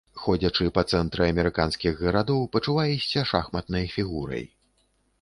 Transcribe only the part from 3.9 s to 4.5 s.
фігурай.